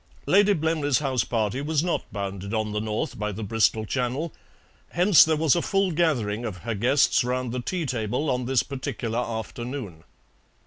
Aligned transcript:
Lady 0.25 0.53
Blemley's 0.55 0.97
house 0.97 1.23
party 1.23 1.61
was 1.61 1.83
not 1.83 2.11
bounded 2.11 2.55
on 2.55 2.71
the 2.71 2.81
north 2.81 3.19
by 3.19 3.31
the 3.31 3.43
Bristol 3.43 3.85
Channel, 3.85 4.33
hence 4.93 5.23
there 5.23 5.35
was 5.35 5.55
a 5.55 5.61
full 5.61 5.91
gathering 5.91 6.43
of 6.43 6.57
her 6.65 6.73
guests 6.73 7.23
round 7.23 7.51
the 7.51 7.59
tea 7.61 7.85
table 7.85 8.27
on 8.31 8.45
this 8.45 8.63
particular 8.63 9.19
afternoon. 9.19 10.03